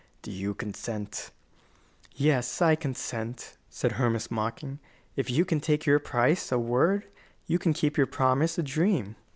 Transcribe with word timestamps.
Do 0.23 0.31
you 0.31 0.55
consent?" 0.55 1.29
"Yes. 2.15 2.59
I 2.59 2.75
consent," 2.75 3.55
said 3.69 3.91
Hermas, 3.91 4.31
mocking. 4.31 4.79
"If 5.15 5.29
you 5.29 5.45
can 5.45 5.59
take 5.59 5.85
your 5.85 5.99
price, 5.99 6.51
a 6.51 6.57
word, 6.57 7.05
you 7.45 7.59
can 7.59 7.73
keep 7.73 7.97
your 7.97 8.07
promise, 8.07 8.57
a 8.57 8.63
dream." 8.63 9.15